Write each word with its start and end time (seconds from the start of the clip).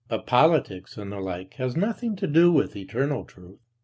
But 0.07 0.25
politics 0.25 0.97
and 0.97 1.11
the 1.11 1.19
like 1.19 1.53
has 1.59 1.75
nothing 1.75 2.15
to 2.15 2.25
do 2.25 2.51
with 2.51 2.75
"eternal 2.75 3.23
truth." 3.23 3.59